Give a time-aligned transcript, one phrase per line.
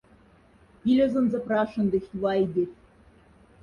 [0.81, 2.85] Пилезонза прашендыхть вайгяльхть.